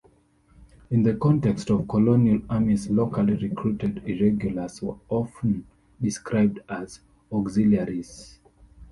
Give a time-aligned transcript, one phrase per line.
[0.89, 5.63] In the context of colonial armies locally recruited irregulars were often
[6.01, 8.39] described as auxiliaries.